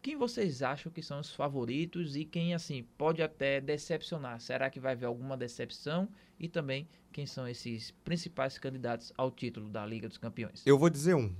[0.00, 4.40] Quem vocês acham que são os favoritos e quem assim pode até decepcionar?
[4.40, 6.08] Será que vai haver alguma decepção?
[6.38, 10.66] E também quem são esses principais candidatos ao título da Liga dos Campeões?
[10.66, 11.34] Eu vou dizer um.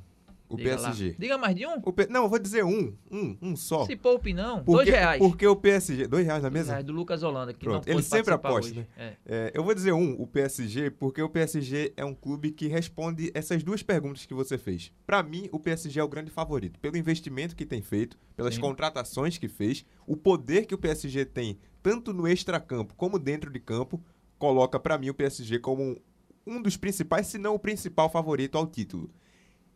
[0.50, 0.76] O Diga lá.
[0.90, 1.14] PSG.
[1.16, 1.80] Diga mais de um?
[1.80, 2.92] P- Não, eu vou dizer um.
[3.08, 3.86] Um, um só.
[3.86, 5.18] Se poupe não, Porque, dois reais.
[5.20, 6.08] Porque o PSG.
[6.08, 6.72] Dois reais na Dois mesa?
[6.72, 8.86] reais do Lucas Holanda, que Pronto, não pôde ele sempre aposta, hoje.
[8.96, 9.16] É.
[9.24, 13.30] É, eu vou dizer um, o PSG, porque o PSG é um clube que responde
[13.32, 14.92] essas duas perguntas que você fez.
[15.06, 18.60] Pra mim, o PSG é o grande favorito, pelo investimento que tem feito, pelas Sim.
[18.60, 23.60] contratações que fez, o poder que o PSG tem, tanto no extracampo como dentro de
[23.60, 24.02] campo,
[24.36, 25.96] coloca pra mim o PSG como um,
[26.44, 29.08] um dos principais, se não o principal favorito ao título.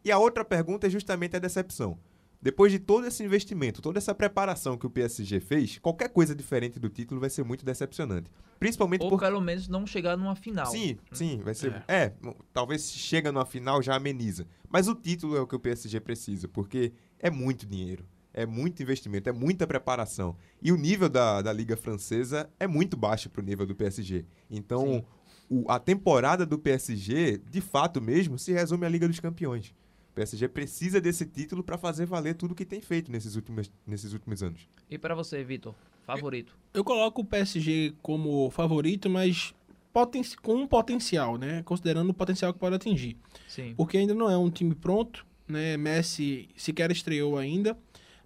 [0.05, 1.99] E a outra pergunta é justamente a decepção.
[2.43, 6.79] Depois de todo esse investimento, toda essa preparação que o PSG fez, qualquer coisa diferente
[6.79, 8.31] do título vai ser muito decepcionante.
[8.59, 10.67] Principalmente Ou por pelo menos não chegar numa final.
[10.67, 11.83] Sim, sim, vai ser.
[11.89, 14.47] É, m- talvez se chega numa final já ameniza.
[14.69, 18.83] Mas o título é o que o PSG precisa, porque é muito dinheiro, é muito
[18.83, 20.37] investimento, é muita preparação.
[20.61, 24.27] E o nível da, da Liga Francesa é muito baixo pro nível do PSG.
[24.51, 25.03] Então,
[25.49, 29.75] o- a temporada do PSG, de fato mesmo, se resume à Liga dos Campeões.
[30.15, 34.13] O PSG precisa desse título para fazer valer tudo que tem feito nesses últimos, nesses
[34.13, 34.69] últimos anos.
[34.89, 35.75] E pra você, Vitor?
[36.07, 36.57] Favorito?
[36.73, 39.53] Eu coloco o PSG como favorito, mas
[39.93, 41.65] poten com um potencial, né?
[41.65, 43.17] Considerando o potencial que pode atingir.
[43.49, 43.75] Sim.
[43.77, 45.77] Porque ainda não é um time pronto, né?
[45.77, 47.77] Messi sequer estreou ainda.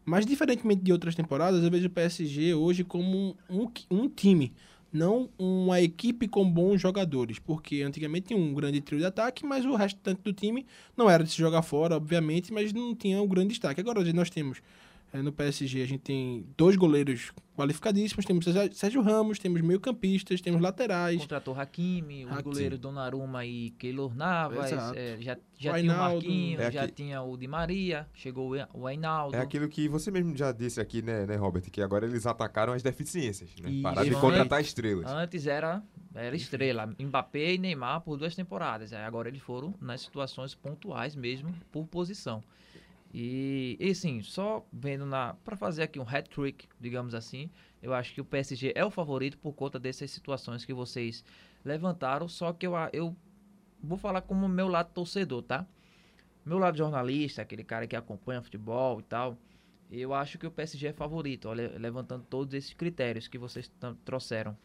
[0.05, 4.53] Mas diferentemente de outras temporadas, eu vejo o PSG hoje como um, um, um time,
[4.93, 7.39] não uma equipe com bons jogadores.
[7.39, 11.25] Porque antigamente tinha um grande trio de ataque, mas o restante do time não era
[11.25, 13.81] de se jogar fora, obviamente, mas não tinha um grande destaque.
[13.81, 14.63] Agora nós temos
[15.13, 20.61] eh, no PSG, a gente tem dois goleiros qualificadíssimos, temos Sérgio- Ramos, temos meio-campistas, temos
[20.61, 21.21] laterais.
[21.21, 22.43] Contratou Hakimi, os Hakimi.
[22.45, 24.71] goleiros Donnarumma e Keylor Navas.
[24.95, 25.97] É, já já O tinha o.
[25.99, 29.35] Marquinhos, É já aqui- tinha o Di Maria, chegou o Ainaldo.
[29.37, 31.63] É aquilo que você mesmo já disse aqui, né, né Robert?
[31.63, 33.71] Que agora eles atacaram as deficiências, né?
[33.71, 33.83] Isso.
[33.83, 35.11] Pararam de contratar estrelas.
[35.11, 35.83] Antes era,
[36.15, 38.93] era estrela, Mbappé e Neymar por duas temporadas.
[38.93, 42.41] Agora eles foram nas situações pontuais mesmo, por posição.
[43.13, 45.35] E, e assim, só vendo na.
[45.45, 47.51] para fazer aqui um hat-trick, digamos assim,
[47.83, 51.25] eu acho que o PSG é o favorito por conta dessas situações que vocês
[51.65, 52.29] levantaram.
[52.29, 53.17] Só que eu, eu
[53.83, 55.67] vou falar como meu lado torcedor, tá?
[56.45, 59.39] Meu lado jornalista, aquele cara que acompanha futebol e tal.
[59.91, 63.71] Eu acho que o PSG é favorito, olha, levantando todos esses critérios que vocês
[64.05, 64.57] trouxeram.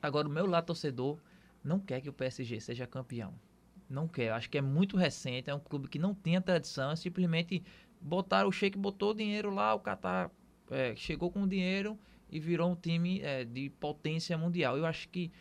[0.00, 1.18] Agora, o meu lado torcedor
[1.62, 3.34] não quer que o PSG seja campeão.
[3.88, 4.32] Não quer.
[4.32, 5.50] Acho que é muito recente.
[5.50, 6.90] É um clube que não tem a tradição.
[6.90, 7.62] É simplesmente
[8.00, 10.30] botaram o Sheik, botou o dinheiro lá, o Qatar
[10.70, 11.98] é, chegou com o dinheiro
[12.30, 14.76] e virou um time é, de potência mundial.
[14.76, 15.32] Eu acho que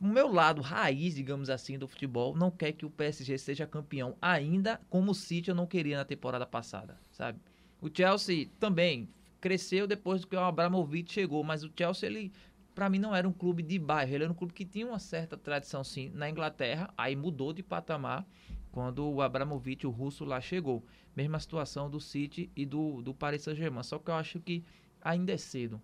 [0.00, 4.16] o meu lado raiz, digamos assim, do futebol, não quer que o PSG seja campeão
[4.20, 7.38] ainda, como o City eu não queria na temporada passada, sabe?
[7.80, 9.08] O Chelsea também
[9.40, 12.32] cresceu depois que o Abramovich chegou, mas o Chelsea, ele,
[12.74, 14.98] para mim, não era um clube de bairro, ele era um clube que tinha uma
[14.98, 18.26] certa tradição, sim, na Inglaterra, aí mudou de patamar
[18.70, 20.84] quando o Abramovich, o russo, lá chegou.
[21.14, 24.64] Mesma situação do City e do, do Paris Saint-Germain, só que eu acho que
[25.02, 25.80] ainda é cedo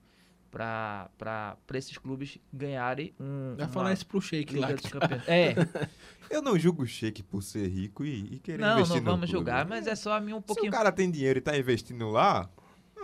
[0.50, 3.54] para esses clubes ganharem um.
[3.56, 4.68] Vai falar isso pro Sheik lá.
[5.26, 5.54] É,
[6.30, 9.10] Eu não julgo o Sheik por ser rico e, e querer não, investir não no
[9.12, 10.70] vamos julgar, mas é só a mim um Se pouquinho.
[10.70, 12.50] o cara tem dinheiro e tá investindo lá,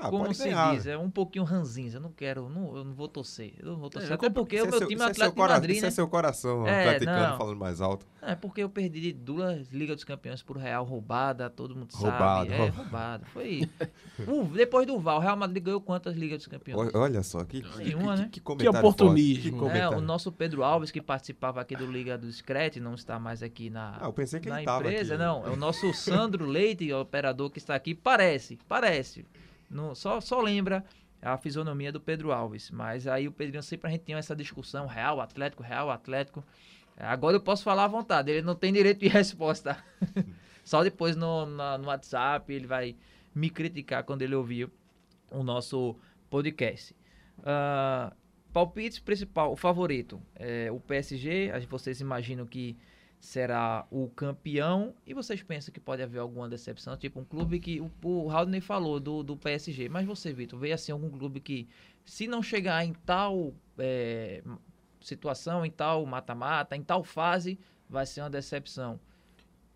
[0.01, 0.75] ah, como se ganhar.
[0.75, 1.97] diz, é um pouquinho ranzinza.
[1.99, 3.55] Eu não quero, não, eu não vou torcer.
[3.59, 4.11] Eu não vou torcer.
[4.11, 5.89] É, Até porque o meu seu- time é é Atlético de cora- Madrid, Isso é
[5.89, 5.91] né?
[5.91, 7.39] seu coração É, atleticano não.
[7.39, 8.07] falando mais alto.
[8.23, 12.53] É porque eu perdi duas Ligas dos Campeões por Real roubada, todo mundo Roubado, sabe.
[12.53, 12.77] É, roubado.
[12.83, 13.27] roubado.
[13.27, 13.69] Foi.
[14.27, 16.91] O- depois do Val, o Real Madrid ganhou quantas Ligas dos Campeões?
[16.95, 18.29] Olha- só, que, que, Nenhuma, que, né?
[18.33, 19.59] que comentário oportunismo.
[19.59, 22.81] forte, que É, É, o nosso Pedro Alves, que participava aqui do Liga do Screte,
[22.81, 25.15] não está mais aqui na, Ah, eu pensei que na ele tava empresa.
[25.15, 25.23] aqui.
[25.23, 27.95] Não, é o nosso Sandro Leite, operador que está aqui.
[27.95, 29.27] Parece, parece.
[29.75, 30.85] Não, só, só lembra
[31.21, 32.71] a fisionomia do Pedro Alves.
[32.71, 36.45] Mas aí o Pedrinho sempre a gente tinha essa discussão: Real, Atlético, Real, Atlético.
[36.97, 39.83] Agora eu posso falar à vontade, ele não tem direito de resposta.
[40.65, 42.97] só depois no, na- no WhatsApp ele vai
[43.35, 44.71] me criticar quando ele ouviu
[45.31, 45.97] o nosso
[46.31, 46.95] podcast.
[47.45, 48.13] Ah,
[48.53, 51.51] palpite principal, o favorito, é o PSG.
[51.69, 52.77] Vocês imaginam que
[53.25, 54.95] será o campeão.
[55.07, 58.61] E vocês pensam que pode haver alguma decepção, tipo um clube que o, o Haldane
[58.61, 61.67] falou do, do PSG, mas você, Vitor, vê assim algum clube que
[62.05, 64.43] se não chegar em tal é,
[65.01, 67.59] situação, em tal mata-mata, em tal fase,
[67.89, 69.01] vai ser uma decepção.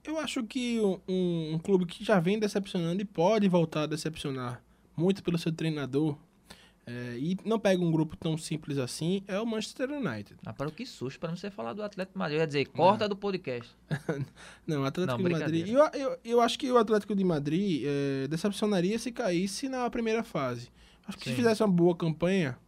[0.05, 4.63] Eu acho que um, um clube que já vem decepcionando e pode voltar a decepcionar
[4.95, 6.19] muito pelo seu treinador
[6.89, 10.37] é, e não pega um grupo tão simples assim é o Manchester United.
[10.47, 12.37] Ah, para o que susto, para não ser falar do Atlético de Madrid.
[12.37, 13.77] Eu ia dizer, corta do podcast.
[14.67, 15.69] Não, o Atlético Não, de Madrid.
[15.69, 20.25] Eu, eu, eu acho que o Atlético de Madrid é, decepcionaria se caísse na primeira
[20.25, 20.71] fase.
[21.07, 21.37] Acho que se Sim.
[21.37, 22.59] fizesse uma boa campanha,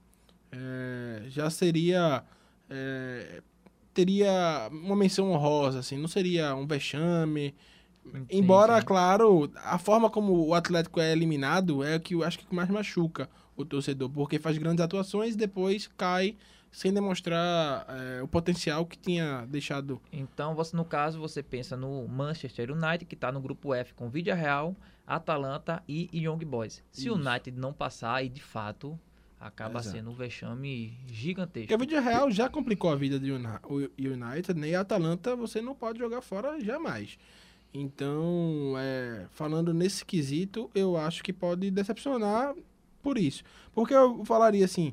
[0.53, 2.23] é, já seria.
[2.69, 3.43] é,
[3.95, 7.55] teria uma menção honrosa, assim, não seria um vexame.
[8.31, 8.87] Embora, sim.
[8.87, 12.69] claro, a forma como o Atlético é eliminado é o que eu acho que mais
[12.69, 16.37] machuca o torcedor, porque faz grandes atuações e depois cai
[16.73, 20.01] sem demonstrar é, o potencial que tinha deixado.
[20.13, 24.09] Então, você, no caso, você pensa no Manchester United, que está no grupo F com
[24.09, 26.83] Vídea Real, Atalanta e Young Boys.
[26.93, 27.29] Se o Isso.
[27.29, 28.97] United não passar, aí de fato
[29.41, 29.97] acaba Exato.
[29.97, 31.67] sendo um vexame gigantesco.
[31.67, 34.69] Porque a Vídeo Real já complicou a vida do Uni- o United, né?
[34.69, 37.19] E a Atalanta você não pode jogar fora jamais.
[37.75, 42.55] Então, é, falando nesse quesito, eu acho que pode decepcionar
[43.03, 43.43] por isso.
[43.73, 44.93] Porque eu falaria assim,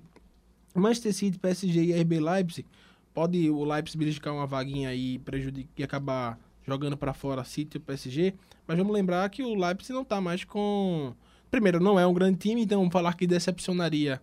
[0.76, 2.68] Manchester City, PSG e RB Leipzig,
[3.14, 7.78] pode o Leipzig beliscar uma vaguinha aí e prejudicar e acabar jogando para fora City
[7.78, 8.34] e PSG,
[8.68, 11.14] mas vamos lembrar que o Leipzig não tá mais com...
[11.50, 14.22] Primeiro, não é um grande time, então falar que decepcionaria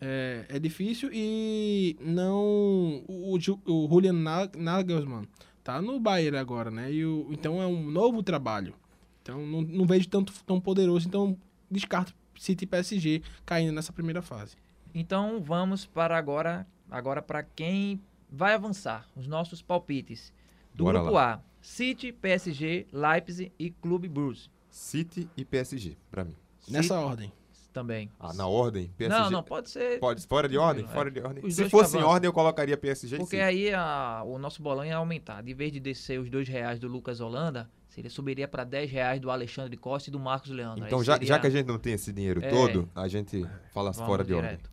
[0.00, 3.02] é, é difícil e não.
[3.08, 5.26] O, o Julian Na- Nagelsmann
[5.64, 6.92] tá no Bayern agora, né?
[6.92, 8.74] E o, então é um novo trabalho.
[9.22, 11.08] Então não, não vejo tanto tão poderoso.
[11.08, 11.34] Então
[11.70, 14.56] descarto City e PSG caindo nessa primeira fase.
[14.94, 20.32] Então vamos para agora, agora para quem vai avançar, os nossos palpites.
[20.74, 21.34] Do Bora grupo lá.
[21.34, 24.50] A, City, PSG, Leipzig e Clube Bruges.
[24.70, 26.34] City e PSG, pra mim.
[26.68, 27.32] Nessa ordem.
[27.72, 28.10] Também.
[28.18, 28.90] Ah, na ordem?
[28.96, 29.18] PSG.
[29.22, 29.98] Não, não, pode ser.
[30.00, 30.84] Pode, fora de ordem?
[30.84, 30.88] É.
[30.88, 31.44] Fora de ordem.
[31.44, 34.96] Os Se fosse em ordem, eu colocaria PSG Porque aí a- o nosso bolão ia
[34.96, 35.42] aumentar.
[35.42, 39.20] De vez de descer os dois reais do Lucas Holanda, seria, subiria para 10 reais
[39.20, 40.84] do Alexandre Costa e do Marcos Leandro.
[40.86, 42.48] Então, já, seria- já que a gente não tem esse dinheiro É.
[42.48, 44.50] todo, a gente fala vamos fora de ordem.
[44.52, 44.70] direto.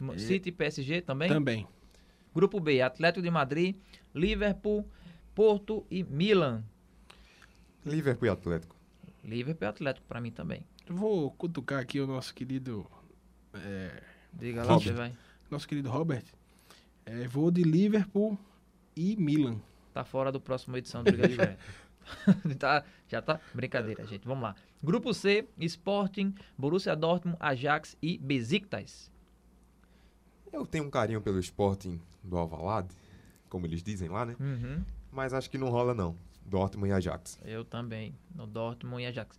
[0.00, 1.28] M- City e PSG também?
[1.28, 1.66] Também.
[2.34, 3.76] Grupo B, Atlético de Madrid,
[4.14, 4.86] Liverpool,
[5.34, 6.62] Porto e Milan.
[7.84, 8.76] Liverpool e Atlético.
[9.24, 10.64] Liverpool e Atlético para mim também.
[10.88, 12.86] Eu vou cutucar aqui o nosso querido.
[13.54, 14.86] é, Diga lá, Robert.
[14.88, 15.12] você vai.
[15.50, 16.24] nosso querido Robert.
[17.04, 18.38] É, vou de Liverpool
[18.96, 19.60] e Milan.
[19.92, 21.56] Tá fora do próximo edição do Liga.
[22.58, 23.40] tá, já tá.
[23.54, 24.26] Brincadeira, gente.
[24.26, 24.54] Vamos lá.
[24.82, 29.10] Grupo C, Sporting, Borussia Dortmund, Ajax e Besiktas.
[30.52, 32.94] Eu tenho um carinho pelo Sporting do Alvalade,
[33.48, 34.36] como eles dizem lá, né?
[34.38, 34.84] Uhum.
[35.10, 36.16] Mas acho que não rola não.
[36.44, 37.38] Dortmund e Ajax.
[37.44, 39.38] Eu também, no Dortmund e Ajax.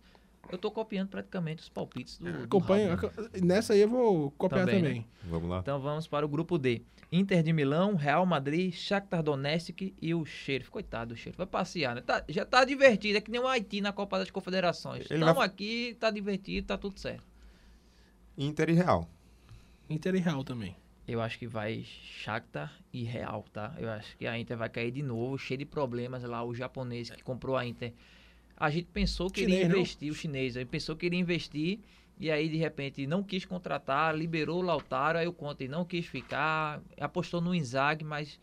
[0.50, 2.94] Eu tô copiando praticamente os palpites do, do Acompanha.
[2.94, 3.10] Raul.
[3.42, 4.98] Nessa aí eu vou copiar Também, também.
[5.00, 5.04] né?
[5.24, 5.58] Vamos lá.
[5.60, 6.82] Então vamos para o grupo D.
[7.10, 10.70] Inter de Milão, Real Madrid, Shakhtar Donetsk e o Sheriff.
[10.70, 12.00] Coitado do Sheriff, vai passear, né?
[12.00, 15.02] Tá- já tá divertido, é que nem o Haiti na Copa das Confederações.
[15.02, 17.22] Estamos vai- aqui, tá divertido, tá tudo certo.
[18.36, 19.08] Inter e Real.
[19.88, 20.76] Inter e Real também.
[21.06, 23.74] Eu acho que vai Shakhtar e Real, tá?
[23.78, 27.10] Eu acho que a Inter vai cair de novo, cheio de problemas lá, o japonês
[27.10, 27.92] que comprou a Inter.
[28.56, 29.78] A gente pensou que iria Chinês, não?
[29.78, 31.80] investir, o chinês, aí pensou que iria investir
[32.18, 36.06] e aí de repente não quis contratar, liberou o Lautaro, aí o Conte não quis
[36.06, 38.38] ficar, apostou no Inzaghi, mas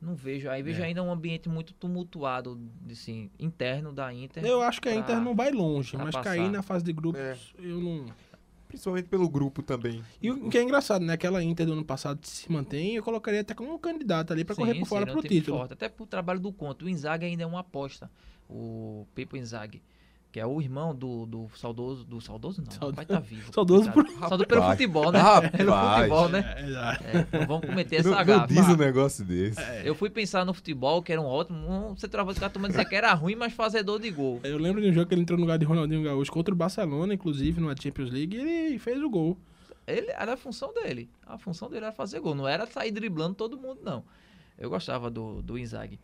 [0.00, 0.86] não vejo, aí vejo É.
[0.86, 4.44] ainda um ambiente muito tumultuado, assim, interno da Inter.
[4.44, 6.24] Eu acho que a pra- Inter não vai longe, mas passar.
[6.36, 7.36] cair na fase de grupos, É.
[7.60, 8.06] eu não.
[8.66, 10.02] Principalmente pelo grupo também.
[10.20, 11.12] E o que é engraçado, né?
[11.12, 14.56] Aquela Inter do ano passado se mantém, eu colocaria até como um candidato ali pra
[14.56, 15.58] correr por fora pro time título.
[15.58, 16.82] forte, Até pro trabalho do Conte.
[16.82, 18.10] O Inzaghi ainda é uma aposta.
[18.52, 19.82] O Pipo Inzaghi.
[20.30, 22.04] Que é o irmão do, do saudoso.
[22.06, 22.72] Do saudoso não.
[22.72, 23.52] Saudo- Vai estar vivo.
[23.52, 24.18] Saudoso coitado.
[24.20, 25.18] Saudoso pelo futebol, né?
[25.18, 25.50] Rapaz.
[25.50, 26.54] Pelo futebol, né?
[26.56, 27.04] É, exato.
[27.04, 28.54] É, não vamos cometer essa Não, não gafe.
[28.54, 29.60] diz um negócio desse.
[29.84, 31.58] Eu fui pensar no futebol, que era um ótimo.
[31.90, 34.40] Um centroavante que a turma dizia que era ruim, mas fazedor de gol.
[34.42, 36.56] Eu lembro de um jogo que ele entrou no lugar de Ronaldinho Gaúcho contra o
[36.56, 39.36] Barcelona, inclusive, numa Champions League, e ele fez o gol.
[39.86, 41.10] Ele era a função dele.
[41.26, 42.34] A função dele era fazer gol.
[42.34, 44.02] Não era sair driblando todo mundo, não.
[44.58, 46.00] Eu gostava do, do Inzaghi.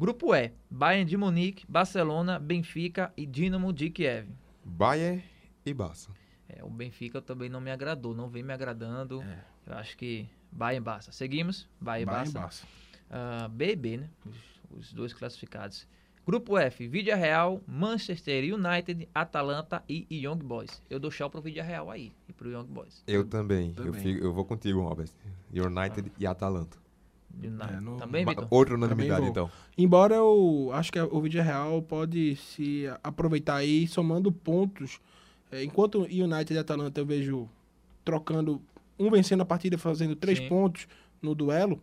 [0.00, 4.30] Grupo E: Bayern de Munique, Barcelona, Benfica e Dinamo de Kiev.
[4.64, 5.22] Bayern
[5.66, 6.08] e Barça.
[6.48, 9.20] É, o Benfica também não me agradou, não vem me agradando.
[9.20, 9.44] É.
[9.66, 11.12] Eu acho que Bayern e Barça.
[11.12, 11.68] Seguimos?
[11.78, 12.32] Bayern e e Barça.
[12.40, 12.66] Barça.
[13.10, 14.08] Ah, B e B, né?
[14.24, 15.86] Os, os dois classificados.
[16.26, 20.82] Grupo F, Vídea Real, Manchester United, Atalanta e Young Boys.
[20.88, 23.02] Eu dou tchau pro Vídea Real aí e pro Young Boys.
[23.06, 23.74] Eu também.
[23.76, 24.00] Eu, Também.
[24.00, 25.10] fico- eu vou contigo, Robert.
[25.52, 26.78] United e Atalanta.
[27.42, 28.46] É, no- Também, Vitor?
[28.50, 29.50] Outra unanimidade, então.
[29.78, 35.00] Embora eu acho que o Vídeo Real pode se aproveitar aí, somando pontos.
[35.50, 37.48] É, enquanto o United e Atalanta eu vejo
[38.04, 38.60] trocando,
[38.98, 40.48] um vencendo a partida, fazendo três Sim.
[40.48, 40.86] pontos
[41.22, 41.80] no duelo.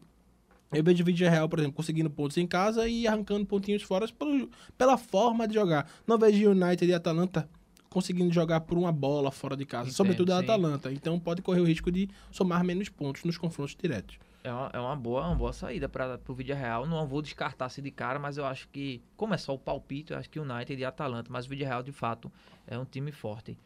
[0.72, 4.06] Eu vejo o Vídeo Real, por exemplo, conseguindo pontos em casa e arrancando pontinhos fora
[4.10, 5.90] pelo- pela forma de jogar.
[6.06, 7.48] Não vejo o United e Atalanta
[7.90, 10.44] conseguindo jogar por uma bola fora de casa, Entendo, sobretudo a sim.
[10.44, 10.92] Atalanta.
[10.92, 14.18] Então pode correr o risco de somar menos pontos nos confrontos diretos.
[14.48, 16.86] É uma, é uma boa, uma boa saída para o Vídea Real.
[16.88, 20.14] Não vou descartar se de cara, mas eu acho que, como é só o palpite,
[20.14, 22.32] eu acho que United e Atalanta, mas o Vídea Real de fato
[22.66, 23.58] é um time forte.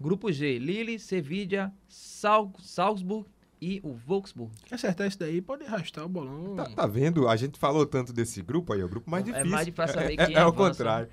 [0.00, 3.28] Grupo G, Lille, Sevilla, Sal, Salzburg
[3.62, 4.52] e o Wolfsburg.
[4.66, 6.56] Quer acertar isso daí, pode arrastar o bolão.
[6.56, 7.28] Tá, tá vendo?
[7.28, 9.50] A gente falou tanto desse grupo aí, é o grupo mais É difícil.
[9.50, 10.70] mais difícil saber é, quem é, é o avança.
[10.70, 11.08] contrário.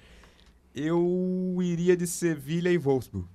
[0.73, 3.27] Eu iria de Sevilha e Wolfsburg.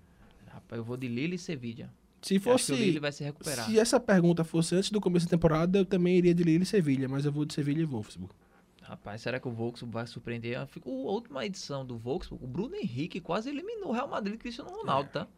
[0.49, 1.89] Rapaz, eu vou de Lille e Sevilla.
[2.27, 2.73] Se fosse.
[2.73, 3.67] o Lille vai se recuperar.
[3.67, 6.67] Se essa pergunta fosse antes do começo da temporada, eu também iria de Lille e
[6.67, 8.35] Sevilha, mas eu vou de Sevilha e Wolfsburg.
[8.83, 10.59] Rapaz, será que o Volkswagen vai surpreender?
[10.59, 14.71] A última edição do Volkswagen, o Bruno Henrique quase eliminou o Real Madrid e Cristiano
[14.71, 15.29] Ronaldo, tá?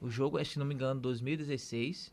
[0.00, 2.12] O jogo, se não me engano, 2016,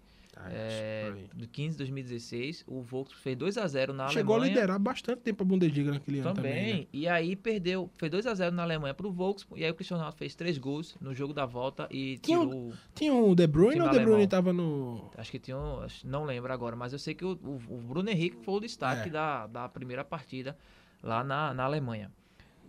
[0.50, 4.54] é, do 15 de 2016, o Volkswagen fez 2x0 na Chegou a Alemanha.
[4.56, 6.76] liderar bastante tempo a Bundesliga naquele ano Também, também.
[6.82, 6.88] né?
[6.93, 10.36] e aí perdeu, fez 2x0 na Alemanha pro Volkswagen, e aí o Cristiano Ronaldo fez
[10.36, 13.88] três gols no jogo da volta e Tinha um- tirou, Tinha o De Bruyne ou
[13.88, 14.28] o De Bruyne alemão.
[14.28, 15.10] tava no.
[15.17, 18.10] acho que tinha, um- não lembro agora, mas eu sei que o, o- o Bruno
[18.10, 19.12] Henrique foi o destaque É.
[19.12, 20.58] da, da primeira partida
[21.04, 22.12] lá na, na Alemanha.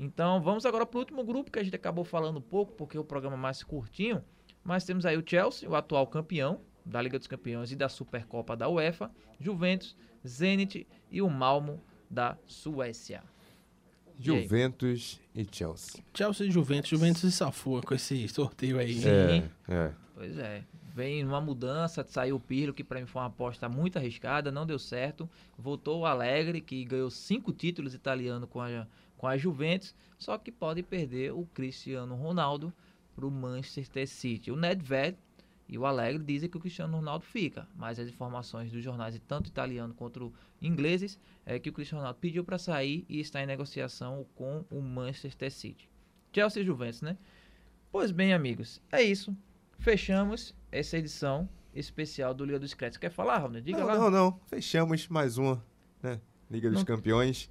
[0.01, 2.97] Então vamos agora para o último grupo que a gente acabou falando um pouco, porque
[2.97, 4.23] é o programa mais curtinho.
[4.63, 8.57] Mas temos aí o Chelsea, o atual campeão da Liga dos Campeões e da Supercopa
[8.57, 9.96] da UEFA, Juventus,
[10.27, 13.22] Zenit e o Malmo da Suécia.
[14.18, 14.24] E?
[14.24, 16.03] Juventus e Chelsea.
[16.12, 16.90] Chelsea e Juventus.
[16.90, 18.94] Juventus se safou com esse sorteio aí.
[18.94, 19.09] Sim.
[19.09, 19.92] É, é.
[20.14, 20.64] Pois é.
[20.94, 24.66] Vem uma mudança, saiu o Pirlo, que para mim foi uma aposta muito arriscada, não
[24.66, 25.31] deu certo.
[25.57, 28.85] Voltou o Alegre, que ganhou cinco títulos italianos com a,
[29.16, 32.72] com a Juventus, só que pode perder o Cristiano Ronaldo
[33.14, 34.51] para o Manchester City.
[34.51, 35.16] O Nedved
[35.69, 39.49] e o Alegre dizem que o Cristiano Ronaldo fica, mas as informações dos jornais, tanto
[39.49, 44.27] italiano quanto ingleses, é que o Cristiano Ronaldo pediu para sair e está em negociação
[44.35, 45.89] com o Manchester City.
[46.33, 47.19] Chelsea e Juventus, né?
[47.93, 49.37] Pois bem, amigos, é isso.
[49.79, 52.99] Fechamos essa edição especial do Liga dos Créditos.
[52.99, 53.61] Quer falar, Raul?
[53.61, 53.95] Diga não, lá.
[53.97, 54.41] não, não.
[54.47, 55.65] Fechamos mais uma,
[56.03, 56.21] né?
[56.51, 57.51] Liga dos Não- Campeões.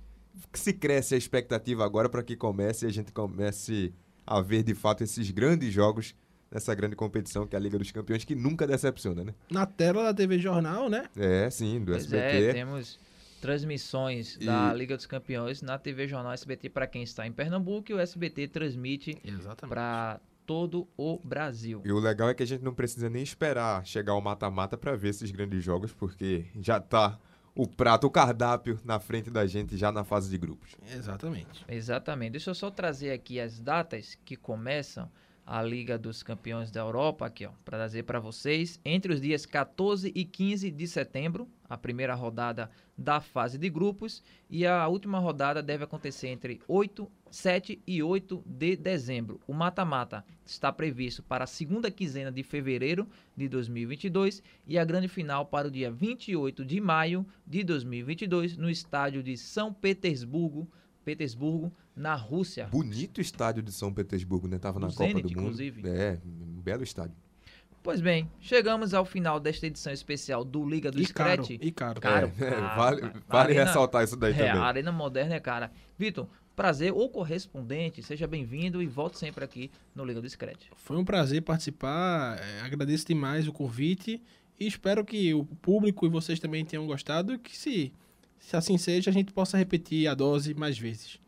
[0.54, 3.94] Se cresce a expectativa agora para que comece e a gente comece
[4.26, 6.14] a ver de fato esses grandes jogos
[6.52, 9.34] nessa grande competição que é a Liga dos Campeões, que nunca decepciona, né?
[9.52, 11.10] Na tela da TV Jornal, né?
[11.16, 12.46] É, sim, do Pois SBT.
[12.50, 13.00] é, temos
[13.42, 17.92] transmissões E- da Liga dos Campeões na TV Jornal SBT para quem está em Pernambuco
[17.92, 19.18] e o SBT transmite
[19.68, 21.82] para todo o Brasil.
[21.84, 24.96] E o legal é que a gente não precisa nem esperar chegar ao mata-mata para
[24.96, 27.20] ver esses grandes jogos, porque já tá
[27.54, 30.76] o prato, o cardápio na frente da gente já na fase de grupos.
[30.94, 31.66] Exatamente.
[31.68, 32.32] Exatamente.
[32.32, 35.10] Deixa eu só trazer aqui as datas que começam
[35.48, 38.82] a Liga dos Campeões da Europa aqui, ó, para trazer para vocês.
[38.84, 44.22] Entre os dias 14 e 15 de setembro, a primeira rodada da fase de grupos
[44.50, 49.40] e a última rodada deve acontecer entre 8, 7 e 8 de dezembro.
[49.48, 55.08] O mata-mata está previsto para a segunda quinzena de fevereiro de 2022 e a grande
[55.08, 60.70] final para o dia 28 de maio de 2022 no estádio de São Petersburgo,
[61.08, 62.68] Petersburgo, na Rússia.
[62.68, 64.60] Bonito estádio de São Petersburgo, né?
[64.60, 65.40] Tava O na Zenit, Copa do Mundo.
[65.40, 65.88] inclusive.
[65.88, 67.16] É, um belo estádio.
[67.82, 71.46] Pois bem, chegamos ao final desta edição especial do Liga do E caro.
[71.46, 71.62] Scratch.
[71.64, 72.02] E caro.
[72.02, 72.34] Caro.
[72.42, 74.52] É, Ah, vale a- vale Arena- ressaltar isso daí É, também.
[74.52, 75.72] a Arena Moderna é cara.
[75.98, 80.66] Vitor, prazer ou correspondente, seja bem-vindo e volte sempre aqui no Liga do Scratch.
[80.76, 82.38] Foi um prazer participar.
[82.38, 84.22] é, agradeço demais o convite.
[84.60, 87.34] E espero que o público e vocês também tenham gostado.
[87.34, 87.94] E que se,
[88.40, 91.20] se assim seja, a gente possa repetir a dose mais vezes.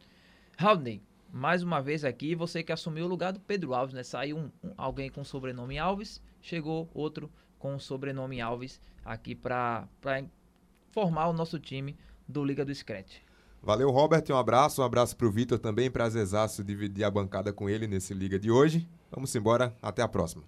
[0.57, 4.03] Haldney, mais uma vez aqui, você que assumiu o lugar do Pedro Alves, né?
[4.03, 9.35] Saiu um- um- alguém com o sobrenome Alves, chegou outro com o sobrenome Alves aqui
[9.35, 9.87] para
[10.91, 11.95] formar o nosso time
[12.27, 13.17] do Liga do Scratch.
[13.61, 14.23] Valeu, Robert.
[14.29, 14.81] Um abraço.
[14.81, 15.91] Um abraço pro Vitor também.
[15.91, 18.87] Prazerzaço dividir a bancada com ele nesse Liga de hoje.
[19.11, 19.75] Vamos embora.
[19.81, 20.43] Até a próxima.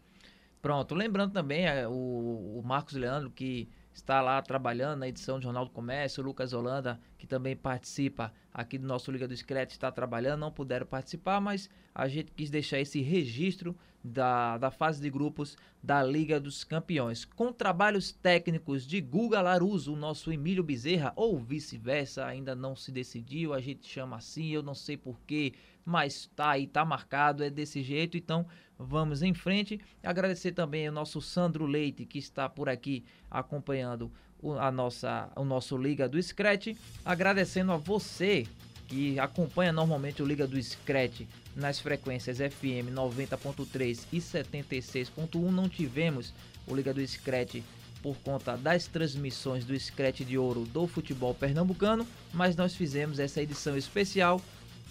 [0.62, 5.44] Pronto, lembrando também é, o, o Marcos Leandro, que está lá trabalhando na edição do
[5.44, 9.74] Jornal do Comércio, o Lucas Holanda, que também participa aqui do nosso Liga do Scratch
[9.74, 14.99] está trabalhando, não puderam participar, mas a gente quis deixar esse registro da, da fase
[14.99, 17.24] de grupos da Liga dos Campeões.
[17.24, 22.91] Com trabalhos técnicos de Guga Laruso, o nosso Emílio Bezerra, ou vice-versa, ainda não se
[22.91, 25.53] decidiu, a gente chama assim, eu não sei porquê,
[25.86, 28.47] mas tá aí, tá marcado, é desse jeito, então
[28.80, 29.80] vamos em frente.
[30.01, 34.11] Agradecer também ao nosso Sandro Leite, que está por aqui acompanhando
[34.60, 36.76] a nossa, o nosso Liga do Scratch.
[37.06, 38.46] Agradecendo a você
[38.88, 41.22] que acompanha normalmente o Liga do Scratch
[41.56, 45.50] nas frequências FM 90.3 e 76.1.
[45.50, 46.34] Não tivemos
[46.68, 47.62] o Liga do Scratch
[48.02, 53.42] por conta das transmissões do Scratch de Ouro do futebol pernambucano, mas nós fizemos essa
[53.42, 54.42] edição especial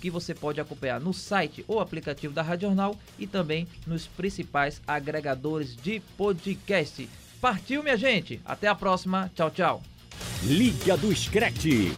[0.00, 4.80] que você pode acompanhar no site ou aplicativo da Rádio Jornal e também nos principais
[4.86, 7.06] agregadores de podcast.
[7.40, 8.40] Partiu, minha gente!
[8.44, 9.30] Até a próxima.
[9.34, 9.82] Tchau, tchau.
[10.42, 11.94] Liga do Scratch.